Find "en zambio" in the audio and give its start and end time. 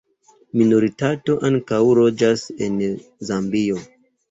2.71-3.87